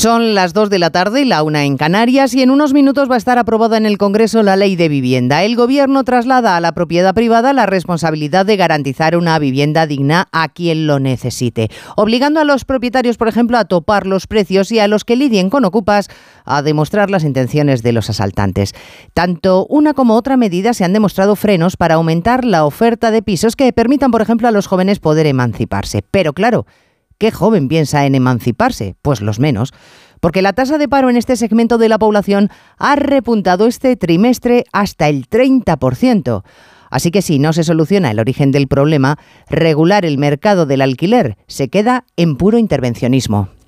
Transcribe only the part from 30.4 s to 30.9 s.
la tasa de